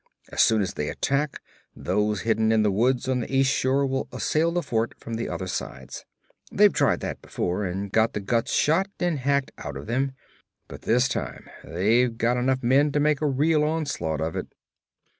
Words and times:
As 0.31 0.41
soon 0.41 0.63
as 0.63 0.73
they 0.73 0.89
attack, 0.89 1.43
those 1.75 2.21
hidden 2.21 2.51
in 2.51 2.63
the 2.63 2.71
woods 2.71 3.07
on 3.07 3.19
the 3.19 3.31
east 3.31 3.53
shore 3.53 3.85
will 3.85 4.07
assail 4.11 4.51
the 4.51 4.63
fort 4.63 4.95
from 4.99 5.13
the 5.13 5.29
other 5.29 5.45
sides. 5.45 6.05
They've 6.51 6.73
tried 6.73 7.01
that 7.01 7.21
before, 7.21 7.65
and 7.65 7.91
got 7.91 8.13
the 8.13 8.19
guts 8.19 8.51
shot 8.51 8.89
and 8.99 9.19
hacked 9.19 9.51
out 9.59 9.77
of 9.77 9.85
them. 9.85 10.13
But 10.67 10.81
this 10.81 11.07
time 11.07 11.47
they've 11.63 12.17
got 12.17 12.35
enough 12.35 12.63
men 12.63 12.91
to 12.93 12.99
make 12.99 13.21
a 13.21 13.27
real 13.27 13.63
onslaught 13.63 14.21
of 14.21 14.35
it.' 14.35 14.47